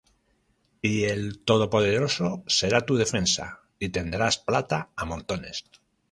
[0.81, 5.57] Y el Todopoderoso será tu defensa, Y tendrás plata á montones.